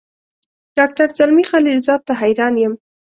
[0.77, 2.73] ډاکټر زلمي خلیلزاد ته حیران یم.